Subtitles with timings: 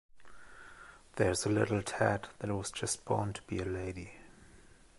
[1.17, 4.13] There's a little tad that was just born to be a lady.